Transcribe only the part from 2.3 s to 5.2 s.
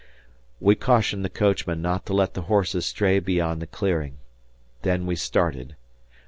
the horses stray beyond the clearing. Then we